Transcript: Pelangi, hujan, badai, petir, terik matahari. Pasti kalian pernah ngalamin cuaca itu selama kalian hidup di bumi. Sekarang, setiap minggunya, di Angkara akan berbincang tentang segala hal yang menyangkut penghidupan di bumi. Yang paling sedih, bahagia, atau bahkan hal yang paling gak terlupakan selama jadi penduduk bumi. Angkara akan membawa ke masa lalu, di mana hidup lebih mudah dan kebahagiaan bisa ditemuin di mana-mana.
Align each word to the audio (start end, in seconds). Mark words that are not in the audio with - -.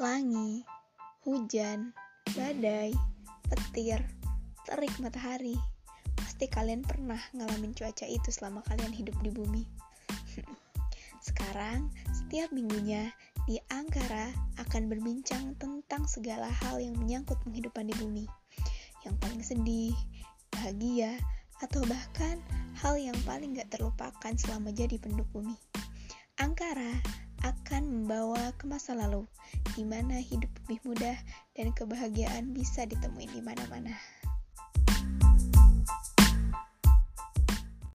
Pelangi, 0.00 0.64
hujan, 1.28 1.92
badai, 2.32 2.88
petir, 3.52 4.00
terik 4.64 4.96
matahari. 4.96 5.52
Pasti 6.16 6.48
kalian 6.48 6.80
pernah 6.80 7.20
ngalamin 7.36 7.76
cuaca 7.76 8.08
itu 8.08 8.32
selama 8.32 8.64
kalian 8.72 8.96
hidup 8.96 9.12
di 9.20 9.28
bumi. 9.28 9.60
Sekarang, 11.28 11.92
setiap 12.16 12.48
minggunya, 12.48 13.12
di 13.44 13.60
Angkara 13.68 14.32
akan 14.56 14.88
berbincang 14.88 15.52
tentang 15.60 16.08
segala 16.08 16.48
hal 16.48 16.80
yang 16.80 16.96
menyangkut 16.96 17.36
penghidupan 17.44 17.92
di 17.92 17.94
bumi. 18.00 18.24
Yang 19.04 19.14
paling 19.20 19.42
sedih, 19.44 19.92
bahagia, 20.48 21.20
atau 21.60 21.84
bahkan 21.84 22.40
hal 22.80 22.96
yang 22.96 23.20
paling 23.28 23.52
gak 23.52 23.68
terlupakan 23.68 24.32
selama 24.32 24.72
jadi 24.72 24.96
penduduk 24.96 25.28
bumi. 25.28 25.60
Angkara 26.40 27.19
akan 27.50 27.82
membawa 28.06 28.54
ke 28.54 28.70
masa 28.70 28.94
lalu, 28.94 29.26
di 29.74 29.82
mana 29.82 30.22
hidup 30.22 30.50
lebih 30.62 30.78
mudah 30.86 31.18
dan 31.58 31.74
kebahagiaan 31.74 32.54
bisa 32.54 32.86
ditemuin 32.86 33.30
di 33.34 33.42
mana-mana. 33.42 33.90